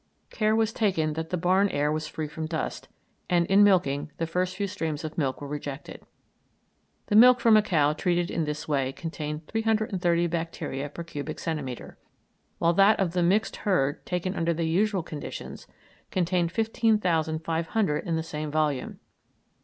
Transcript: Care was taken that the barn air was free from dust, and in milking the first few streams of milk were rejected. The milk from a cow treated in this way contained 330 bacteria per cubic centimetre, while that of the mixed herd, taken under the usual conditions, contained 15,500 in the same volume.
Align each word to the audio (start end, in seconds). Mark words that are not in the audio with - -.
Care 0.31 0.55
was 0.55 0.73
taken 0.73 1.13
that 1.13 1.29
the 1.29 1.37
barn 1.37 1.69
air 1.69 1.91
was 1.91 2.07
free 2.07 2.27
from 2.27 2.47
dust, 2.47 2.87
and 3.29 3.45
in 3.45 3.63
milking 3.63 4.11
the 4.17 4.25
first 4.25 4.55
few 4.55 4.65
streams 4.65 5.03
of 5.03 5.15
milk 5.15 5.39
were 5.39 5.47
rejected. 5.47 6.03
The 7.05 7.15
milk 7.15 7.39
from 7.39 7.55
a 7.55 7.61
cow 7.61 7.93
treated 7.93 8.31
in 8.31 8.45
this 8.45 8.67
way 8.67 8.93
contained 8.93 9.45
330 9.45 10.25
bacteria 10.25 10.89
per 10.89 11.03
cubic 11.03 11.37
centimetre, 11.37 11.99
while 12.57 12.73
that 12.73 12.99
of 12.99 13.11
the 13.11 13.21
mixed 13.21 13.57
herd, 13.57 14.03
taken 14.07 14.33
under 14.33 14.55
the 14.55 14.65
usual 14.65 15.03
conditions, 15.03 15.67
contained 16.09 16.51
15,500 16.51 17.97
in 18.03 18.15
the 18.15 18.23
same 18.23 18.49
volume. 18.49 18.99